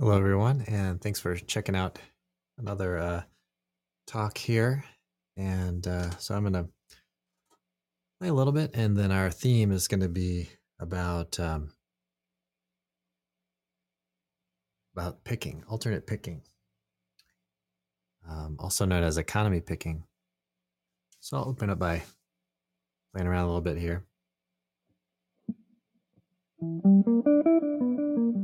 [0.00, 1.98] Hello, everyone, and thanks for checking out
[2.56, 3.22] another uh,
[4.06, 4.82] talk here.
[5.36, 6.70] And uh, so I'm going to
[8.18, 10.48] play a little bit, and then our theme is going to be
[10.78, 11.72] about um,
[14.96, 16.40] about picking, alternate picking,
[18.26, 20.04] um, also known as economy picking.
[21.20, 22.00] So I'll open up by
[23.12, 24.06] playing around a little bit here.
[28.32, 28.38] All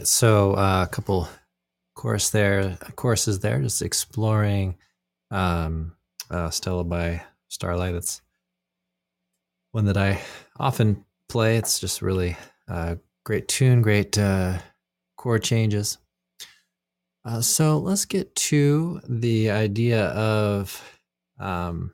[0.00, 1.28] right, so uh, a couple
[1.94, 4.76] course there, courses there, just exploring
[5.30, 5.92] um,
[6.30, 7.94] uh, Stella by Starlight.
[7.94, 8.22] It's
[9.72, 10.20] one that I
[10.58, 11.58] often play.
[11.58, 14.58] It's just really uh, great tune, great uh,
[15.16, 15.98] chord changes.
[17.22, 20.98] Uh, so let's get to the idea of
[21.38, 21.92] um,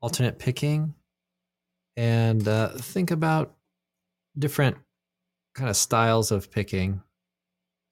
[0.00, 0.94] alternate picking
[1.96, 3.54] and uh, think about
[4.36, 4.76] different
[5.58, 7.02] kind of styles of picking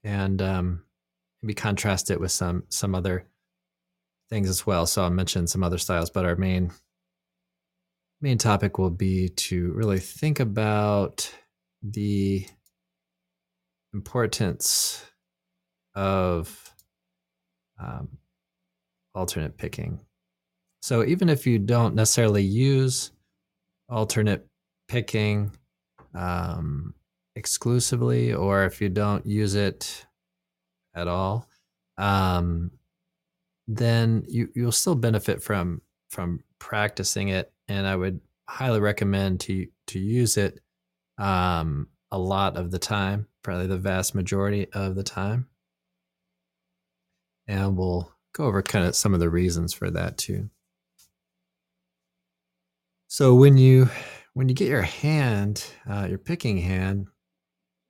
[0.05, 0.85] and um,
[1.43, 3.27] maybe contrast it with some some other
[4.31, 4.87] things as well.
[4.87, 6.71] So I'll mention some other styles, but our main
[8.21, 11.33] main topic will be to really think about
[11.83, 12.47] the
[13.93, 15.05] importance
[15.95, 16.73] of
[17.81, 18.09] um,
[19.15, 20.01] alternate picking.
[20.83, 23.11] So even if you don't necessarily use
[23.89, 24.47] alternate
[24.89, 25.51] picking,
[26.15, 26.95] um,
[27.37, 30.07] exclusively or if you don't use it
[30.95, 31.49] at all,
[31.99, 32.71] um,
[33.69, 37.53] then you you'll still benefit from from practicing it.
[37.69, 40.61] And I would highly recommend to to use it
[41.19, 45.49] um, a lot of the time, probably the vast majority of the time.
[47.49, 50.51] And we'll go over kind of some of the reasons for that too.
[53.09, 53.89] So when you
[54.35, 57.07] when you get your hand, uh, your picking hand,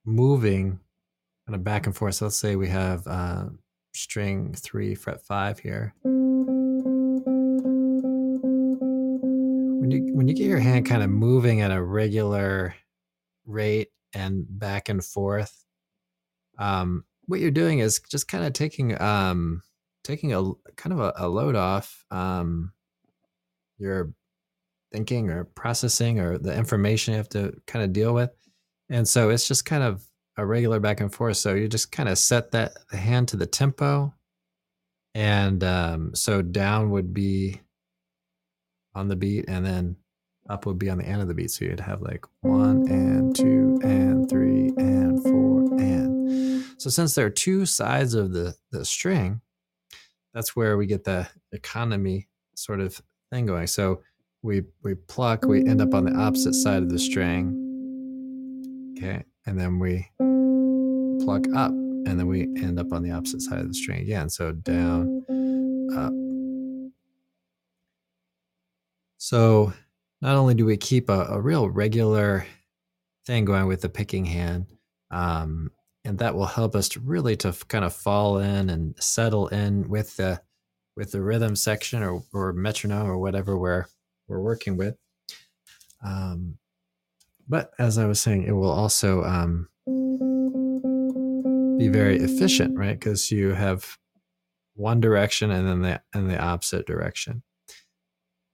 [0.07, 0.79] moving
[1.45, 2.15] kind of back and forth.
[2.15, 3.45] So let's say we have uh,
[3.93, 5.93] string three, fret five here.
[9.79, 12.73] When you when you get your hand kind of moving at a regular
[13.45, 15.65] rate and back and forth,
[16.57, 19.61] um, what you're doing is just kind of taking um,
[20.03, 22.71] taking a kind of a, a load off um,
[23.77, 24.13] your
[24.91, 28.31] thinking or processing or the information you have to kind of deal with
[28.89, 30.03] and so it's just kind of
[30.37, 31.37] a regular back and forth.
[31.37, 34.13] So you just kind of set that hand to the tempo.
[35.15, 37.61] And um, so down would be
[38.93, 39.95] on the beat, and then
[40.49, 41.51] up would be on the end of the beat.
[41.51, 46.63] So you'd have like one and two and three and four and.
[46.77, 49.41] So since there are two sides of the, the string,
[50.35, 53.01] that's where we get the economy sort of
[53.31, 53.65] thing going.
[53.65, 54.03] So
[54.43, 57.66] we we pluck, we end up on the opposite side of the string
[58.97, 59.23] Okay.
[59.45, 60.09] And then we
[61.23, 64.29] pluck up and then we end up on the opposite side of the string again.
[64.29, 65.23] So down,
[65.95, 66.13] up.
[69.17, 69.73] So
[70.21, 72.45] not only do we keep a, a real regular
[73.25, 74.67] thing going with the picking hand,
[75.11, 75.71] um,
[76.03, 79.89] and that will help us to really to kind of fall in and settle in
[79.89, 80.41] with the
[80.95, 83.85] with the rhythm section or, or metronome or whatever we're
[84.27, 84.95] we're working with.
[86.03, 86.57] Um,
[87.47, 89.69] but as I was saying, it will also um,
[91.77, 92.99] be very efficient, right?
[92.99, 93.97] Because you have
[94.75, 97.43] one direction and then the and the opposite direction.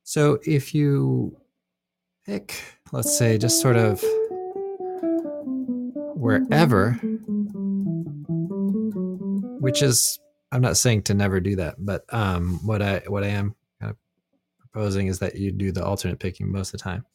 [0.04, 1.38] So if you
[2.26, 2.56] pick,
[2.92, 4.04] let's say, just sort of
[6.16, 6.92] wherever,
[9.60, 10.20] which is
[10.52, 13.92] I'm not saying to never do that, but um, what I what I am kind
[13.92, 13.98] of
[14.60, 17.06] proposing is that you do the alternate picking most of the time.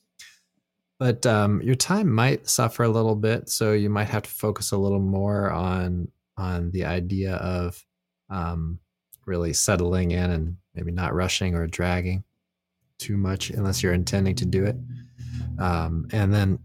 [0.98, 4.72] But um, your time might suffer a little bit, so you might have to focus
[4.72, 7.84] a little more on on the idea of
[8.30, 8.78] um,
[9.26, 12.22] really settling in and maybe not rushing or dragging
[12.98, 14.76] too much unless you're intending to do it.
[15.58, 16.58] Um, and then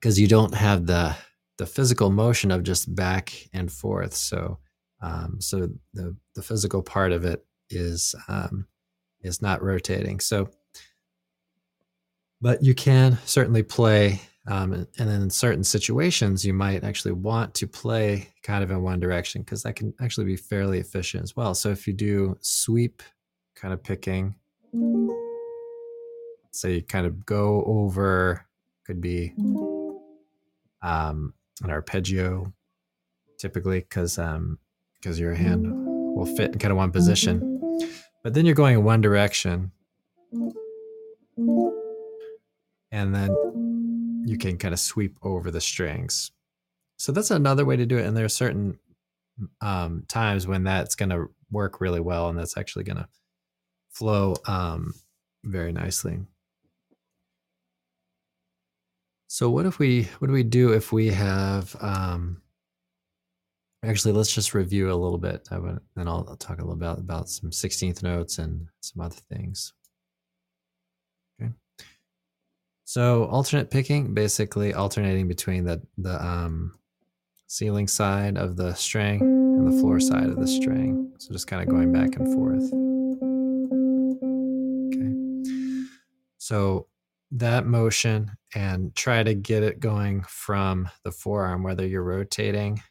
[0.00, 1.16] because you don't have the
[1.56, 4.58] the physical motion of just back and forth, so
[5.00, 8.66] um, so the the physical part of it is um,
[9.22, 10.20] is not rotating.
[10.20, 10.50] So,
[12.40, 17.54] but you can certainly play, um, and, and in certain situations, you might actually want
[17.54, 21.36] to play kind of in one direction because that can actually be fairly efficient as
[21.36, 21.54] well.
[21.54, 23.02] So if you do sweep
[23.54, 24.34] kind of picking,
[26.50, 28.46] so you kind of go over,
[28.86, 29.34] could be
[30.82, 32.52] um, an arpeggio
[33.38, 34.58] typically because um,
[35.00, 35.66] because your hand
[36.16, 37.60] will fit in kind of one position.
[38.22, 39.70] But then you're going in one direction.
[42.90, 46.30] And then you can kind of sweep over the strings.
[46.96, 48.06] So that's another way to do it.
[48.06, 48.78] And there are certain
[49.60, 53.08] um, times when that's going to work really well and that's actually going to
[53.90, 54.94] flow um,
[55.44, 56.18] very nicely.
[59.28, 62.40] So what if we what do we do if we have um,
[63.84, 65.46] Actually, let's just review a little bit.
[65.52, 69.00] and then I'll, I'll talk a little bit about, about some 16th notes and some
[69.00, 69.72] other things.
[71.40, 71.52] Okay.
[72.88, 76.72] So alternate picking, basically alternating between the, the um,
[77.46, 81.12] ceiling side of the string and the floor side of the string.
[81.18, 82.64] So just kind of going back and forth.
[84.96, 85.90] Okay.
[86.38, 86.86] So
[87.32, 92.82] that motion and try to get it going from the forearm, whether you're rotating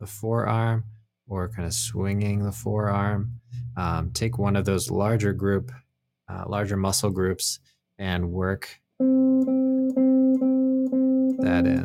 [0.00, 0.84] the forearm
[1.28, 3.38] or kind of swinging the forearm.
[3.76, 5.72] Um, take one of those larger group,
[6.26, 7.60] uh, larger muscle groups,
[7.98, 8.80] and work
[11.46, 11.84] that in.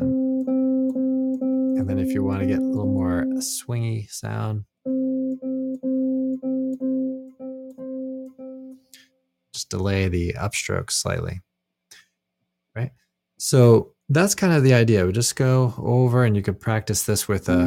[1.78, 4.64] And then if you want to get a little more swingy sound,
[9.54, 11.40] just delay the upstroke slightly.
[12.74, 12.90] Right?
[13.38, 15.06] So that's kind of the idea.
[15.06, 17.64] We just go over and you can practice this with a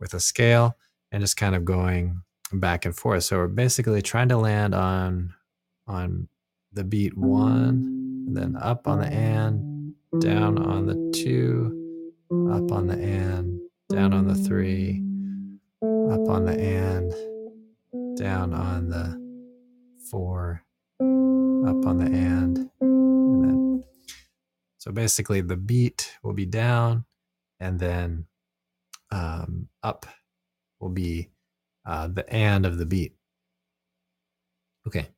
[0.00, 0.76] with a scale
[1.12, 2.22] and just kind of going
[2.52, 3.24] back and forth.
[3.24, 5.34] So we're basically trying to land on
[5.90, 6.28] on
[6.72, 11.76] the beat one, and then up on the and, down on the two,
[12.50, 13.60] up on the and,
[13.90, 15.02] down on the three,
[15.82, 19.18] up on the and, down on the
[20.10, 20.62] four,
[21.00, 23.84] up on the and, and then
[24.78, 27.04] so basically the beat will be down,
[27.58, 28.26] and then
[29.10, 30.06] um, up
[30.78, 31.30] will be
[31.84, 33.14] uh, the and of the beat.
[34.86, 35.08] Okay.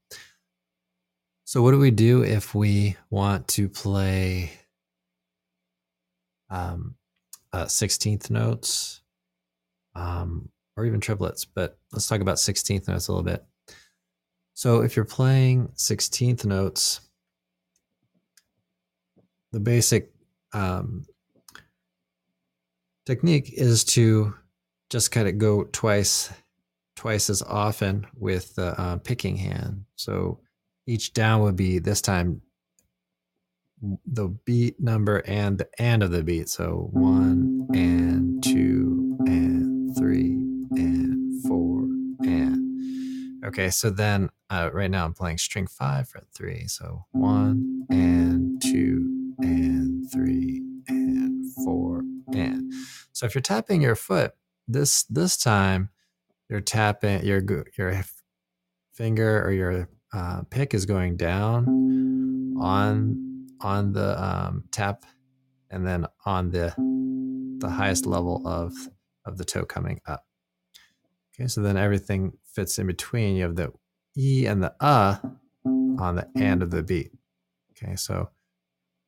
[1.53, 4.53] So what do we do if we want to play
[6.49, 6.95] um,
[7.53, 9.03] uh, 16th notes
[9.95, 11.45] um, or even triplets?
[11.45, 13.45] But let's talk about 16th notes a little bit.
[14.55, 17.03] So if you're playing 16th notes,
[19.53, 20.11] the basic
[20.55, 21.05] um,
[23.05, 24.33] technique is to
[24.89, 26.33] just kind of go twice
[26.97, 29.85] twice as often with the uh, picking hand.
[29.97, 30.41] So
[30.87, 32.43] each down would be this time
[34.07, 36.49] the beat number and the and of the beat.
[36.49, 40.31] So one and two and three
[40.71, 41.81] and four
[42.25, 43.71] and okay.
[43.71, 46.67] So then uh, right now I'm playing string five fret three.
[46.69, 52.73] So one and two and three and four and.
[53.13, 54.35] So if you're tapping your foot
[54.69, 55.91] this this time,
[56.49, 57.43] you're tapping your
[57.77, 58.05] your
[58.95, 65.05] finger or your uh, pick is going down on on the um, tap,
[65.71, 66.75] and then on the
[67.59, 68.75] the highest level of
[69.25, 70.27] of the toe coming up.
[71.35, 73.37] Okay, so then everything fits in between.
[73.37, 73.73] You have the
[74.17, 75.17] E and the uh
[75.65, 77.13] on the and of the beat.
[77.73, 78.31] Okay, so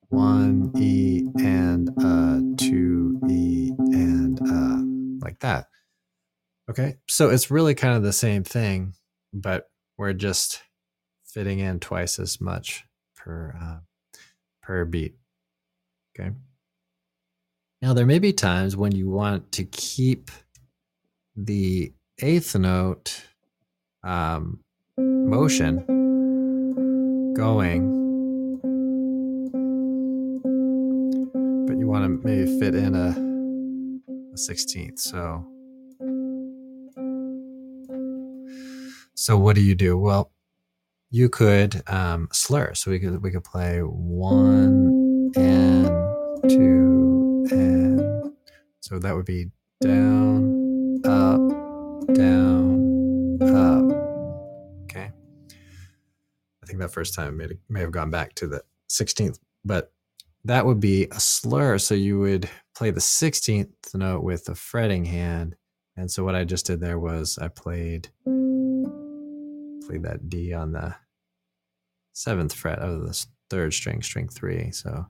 [0.09, 5.67] one E and uh, two E and uh, like that.
[6.69, 8.93] Okay, so it's really kind of the same thing,
[9.33, 10.61] but we're just
[11.35, 12.85] fitting in twice as much
[13.17, 13.79] per uh,
[14.63, 15.15] per beat.
[16.17, 16.31] Okay.
[17.81, 20.31] Now there may be times when you want to keep
[21.35, 23.21] the eighth note
[24.01, 24.61] um,
[24.97, 25.83] motion
[27.33, 27.91] going,
[31.67, 33.09] but you want to maybe fit in a,
[34.31, 34.99] a 16th.
[34.99, 35.45] So,
[39.15, 39.97] so what do you do?
[39.97, 40.31] Well,
[41.09, 42.73] you could um, slur.
[42.73, 45.85] So we could we could play one and
[46.49, 48.31] two and
[48.81, 49.47] so that would be
[49.81, 51.39] down, up,
[52.13, 53.83] down, up.
[54.83, 55.11] Okay.
[56.63, 59.91] I think that first time may may have gone back to the 16th, but
[60.43, 61.79] that would be a slur.
[61.79, 65.55] So you would play the 16th note with the fretting hand.
[65.97, 68.09] And so what I just did there was I played
[69.87, 70.95] played that D on the
[72.13, 74.71] seventh fret of the third string, string three.
[74.71, 75.07] So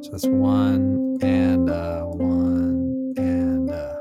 [0.00, 3.96] so that's one and uh, one and uh,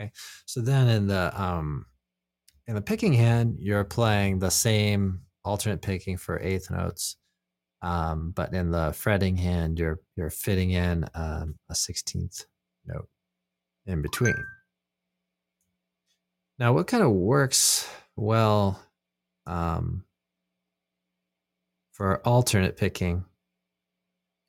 [0.00, 0.12] okay.
[0.46, 1.86] So then in the um
[2.66, 7.16] in the picking hand, you're playing the same alternate picking for eighth notes.
[7.82, 12.44] Um, but in the fretting hand, you're you're fitting in um, a sixteenth
[12.86, 13.08] note
[13.86, 14.36] in between.
[16.62, 18.80] Now, what kind of works well
[19.48, 20.04] um,
[21.90, 23.24] for alternate picking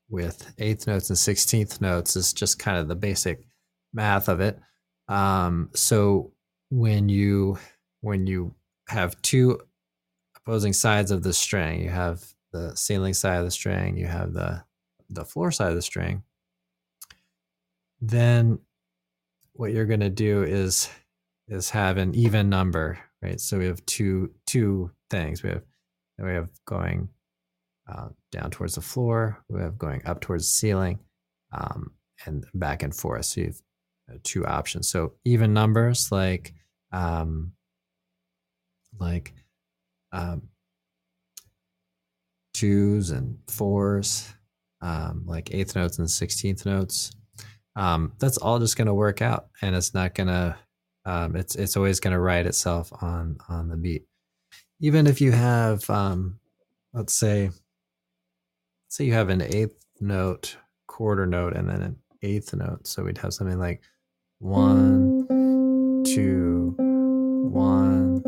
[0.09, 3.47] with eighth notes and sixteenth notes is just kind of the basic
[3.95, 4.59] math of it.
[5.07, 6.33] Um, so
[6.69, 7.57] when you
[8.01, 8.53] when you
[8.89, 9.59] have two
[10.37, 14.33] opposing sides of the string, you have the ceiling side of the string, you have
[14.33, 14.63] the
[15.09, 16.21] the floor side of the string.
[18.01, 18.59] Then
[19.53, 20.91] what you're going to do is
[21.47, 23.39] is have an even number, right?
[23.39, 25.43] So we have two two things.
[25.43, 25.63] We have
[26.17, 27.09] we have going
[27.91, 29.43] uh, down towards the floor.
[29.49, 30.99] We have going up towards the ceiling,
[31.51, 31.91] um,
[32.25, 33.25] and back and forth.
[33.25, 33.61] So you have
[34.11, 34.89] uh, two options.
[34.89, 36.53] So even numbers like
[36.91, 37.53] um,
[38.99, 39.33] like
[40.11, 40.43] um,
[42.53, 44.33] twos and fours,
[44.81, 47.11] um, like eighth notes and sixteenth notes.
[47.75, 50.55] Um, that's all just going to work out, and it's not going to
[51.05, 54.05] um, it's it's always going to write itself on on the beat.
[54.79, 56.39] Even if you have, um,
[56.93, 57.55] let's say, let's
[58.89, 60.57] say you have an eighth note,
[60.87, 62.87] quarter note, and then an eighth note.
[62.87, 63.81] So we'd have something like
[64.39, 65.25] one,
[66.05, 68.21] two, one,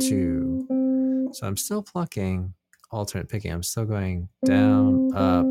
[0.00, 1.30] two.
[1.32, 2.54] So I'm still plucking
[2.90, 3.52] alternate picking.
[3.52, 5.46] I'm still going down, up,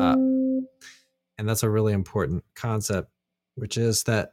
[0.00, 0.18] up.
[1.38, 3.10] And that's a really important concept,
[3.54, 4.32] which is that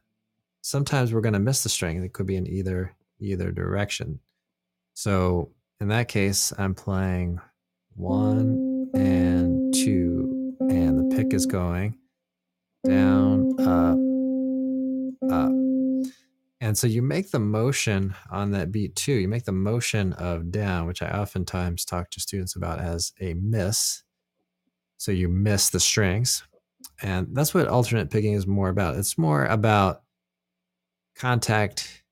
[0.64, 2.04] sometimes we're going to miss the string.
[2.04, 4.20] It could be in either either direction.
[4.96, 7.40] So in that case, I'm playing
[7.96, 11.98] one and two, and the pick is going
[12.86, 13.98] down, up,
[15.32, 15.52] up.
[16.60, 19.14] And so you make the motion on that beat too.
[19.14, 23.34] You make the motion of down, which I oftentimes talk to students about as a
[23.34, 24.04] miss.
[24.98, 26.44] So you miss the strings.
[27.02, 28.96] And that's what alternate picking is more about.
[28.96, 30.03] It's more about
[31.16, 32.04] contact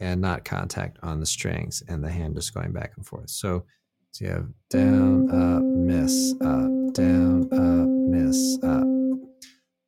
[0.00, 3.30] and not contact on the strings and the hand just going back and forth.
[3.30, 3.64] So,
[4.12, 8.86] so you have down, up, miss, up, down, up, miss, up.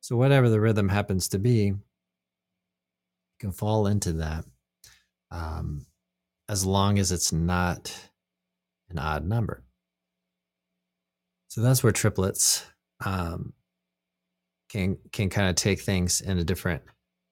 [0.01, 1.79] So whatever the rhythm happens to be, you
[3.39, 4.45] can fall into that
[5.31, 5.85] um,
[6.49, 8.09] as long as it's not
[8.89, 9.63] an odd number.
[11.47, 12.65] So that's where triplets
[13.05, 13.53] um,
[14.69, 16.81] can can kind of take things in a different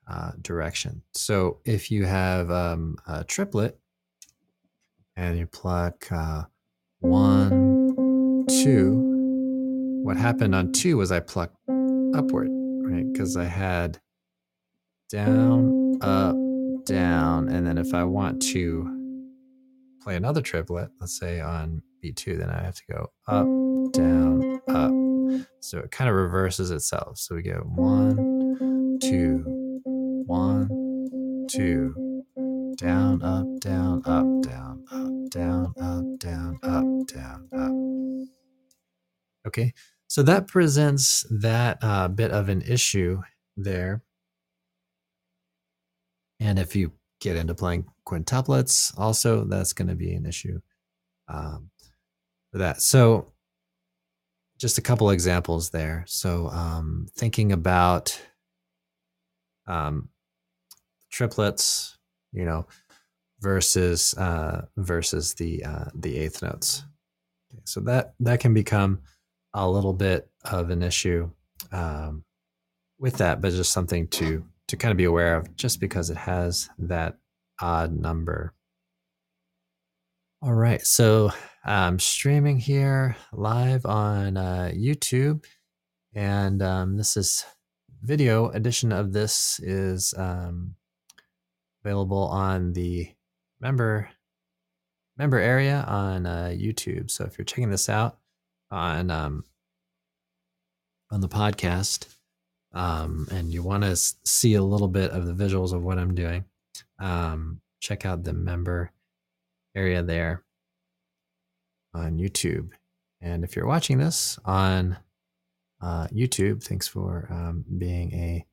[0.10, 1.04] uh, direction.
[1.14, 3.78] So if you have um, a triplet
[5.16, 6.44] and you pluck uh,
[7.00, 11.58] one, two, what happened on two was I plucked
[12.16, 13.06] upward, right?
[13.12, 14.00] Because I had
[15.10, 16.36] down, up,
[16.86, 17.50] down.
[17.50, 18.96] And then if I want to
[20.02, 23.46] play another triplet, let's say on beat two, then I have to go up,
[23.94, 25.46] down, up.
[25.60, 27.18] So it kind of reverses itself.
[27.20, 29.59] So we go one, two,
[30.30, 32.24] one, two,
[32.78, 38.28] down, up, down, up, down, up, down, up, down, up, down, up.
[39.48, 39.74] Okay,
[40.06, 43.24] so that presents that uh, bit of an issue
[43.58, 44.04] there.
[46.40, 50.60] And if you get into playing quintuplets, also that's going to be an issue
[51.28, 51.72] um,
[52.52, 52.84] for that.
[52.84, 53.34] So
[54.60, 56.04] just a couple examples there.
[56.08, 58.22] So um, thinking about
[59.66, 60.10] um,
[61.10, 61.98] triplets,
[62.32, 62.68] you know,
[63.42, 66.84] versus uh, versus the uh, the eighth notes.
[67.52, 69.02] Okay, so that that can become
[69.54, 71.30] a little bit of an issue
[71.72, 72.24] um,
[73.00, 76.18] with that, but just something to to kind of be aware of, just because it
[76.18, 77.18] has that
[77.60, 78.54] odd number.
[80.42, 81.32] All right, so
[81.66, 85.44] I'm streaming here live on uh, YouTube,
[86.14, 87.44] and um, this is
[88.02, 90.76] video edition of this is um,
[91.90, 93.10] available on the
[93.60, 94.10] member
[95.18, 97.10] member area on uh, YouTube.
[97.10, 98.20] So if you're checking this out
[98.70, 99.44] on um,
[101.10, 102.06] on the podcast
[102.74, 106.14] um, and you want to see a little bit of the visuals of what I'm
[106.14, 106.46] doing,
[107.00, 108.92] um, check out the member
[109.76, 110.44] area there
[111.96, 112.70] on YouTube.
[113.20, 114.96] And if you're watching this on
[115.82, 118.46] uh, YouTube, thanks for um, being a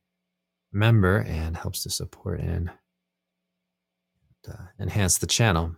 [0.73, 2.71] member and helps to support and
[4.49, 5.75] uh, enhance the channel.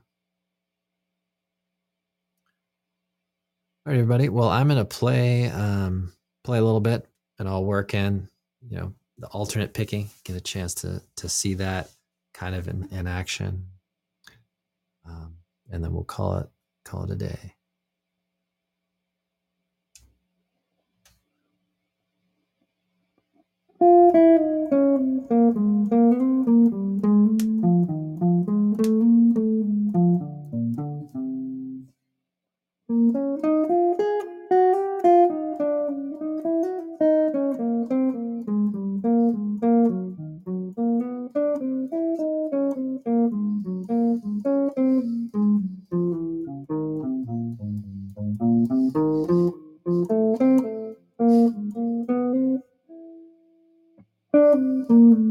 [3.85, 4.29] All right, everybody.
[4.29, 7.07] Well, I'm gonna play um, play a little bit,
[7.39, 8.27] and I'll work in,
[8.61, 10.09] you know, the alternate picking.
[10.23, 11.89] Get a chance to to see that
[12.33, 13.65] kind of in, in action,
[15.05, 15.35] um,
[15.71, 16.49] and then we'll call it
[16.85, 17.55] call it a day.
[54.89, 55.28] All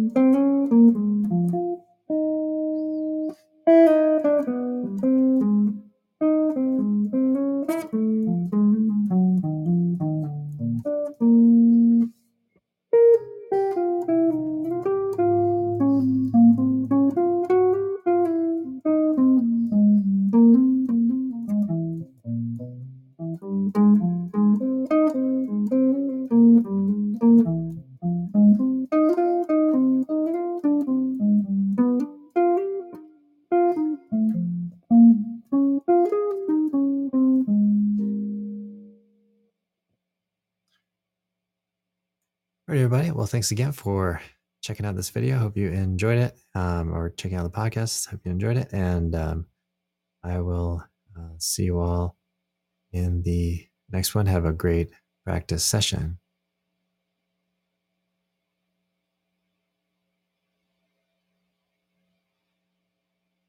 [42.89, 43.11] everybody.
[43.11, 44.19] Well, thanks again for
[44.63, 45.37] checking out this video.
[45.37, 48.09] Hope you enjoyed it um, or checking out the podcast.
[48.09, 48.73] Hope you enjoyed it.
[48.73, 49.47] And um,
[50.25, 50.83] I will
[51.15, 52.17] uh, see you all
[52.91, 54.25] in the next one.
[54.25, 54.89] Have a great
[55.27, 56.17] practice session.